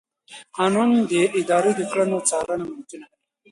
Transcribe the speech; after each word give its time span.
قانون 0.57 0.89
د 1.11 1.13
ادارې 1.39 1.71
د 1.75 1.81
کړنو 1.91 2.17
څارنه 2.29 2.65
ممکنوي. 2.73 3.13